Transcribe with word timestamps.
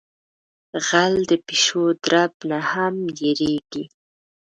غل 0.87 1.13
د 1.29 1.31
پیشو 1.45 1.83
درب 2.03 2.33
نہ 2.49 2.59
ھم 2.69 2.95
یریگی. 3.21 3.83